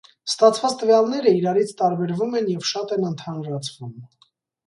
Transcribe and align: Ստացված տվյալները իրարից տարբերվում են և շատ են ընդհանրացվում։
Ստացված 0.29 0.75
տվյալները 0.77 1.33
իրարից 1.39 1.73
տարբերվում 1.81 2.33
են 2.39 2.49
և 2.53 2.65
շատ 2.71 2.93
են 2.97 3.05
ընդհանրացվում։ 3.11 3.93